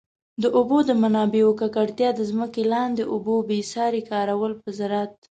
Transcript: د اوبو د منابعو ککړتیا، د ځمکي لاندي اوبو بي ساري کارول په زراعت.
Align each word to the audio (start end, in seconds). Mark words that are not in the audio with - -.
د 0.41 0.43
اوبو 0.57 0.77
د 0.89 0.91
منابعو 1.01 1.57
ککړتیا، 1.61 2.09
د 2.15 2.21
ځمکي 2.31 2.63
لاندي 2.71 3.03
اوبو 3.13 3.35
بي 3.49 3.59
ساري 3.73 4.01
کارول 4.11 4.51
په 4.61 4.69
زراعت. 4.77 5.15